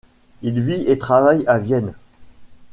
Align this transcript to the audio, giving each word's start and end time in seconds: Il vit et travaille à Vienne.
Il 0.41 0.59
vit 0.61 0.89
et 0.89 0.97
travaille 0.97 1.45
à 1.45 1.59
Vienne. 1.59 1.93